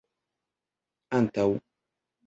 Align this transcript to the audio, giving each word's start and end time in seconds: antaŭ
antaŭ 1.19 1.49